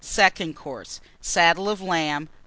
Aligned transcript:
Second 0.03 0.55
Course. 0.55 0.99
Saddle 1.21 1.69
of 1.69 1.79
Lamb. 1.79 2.27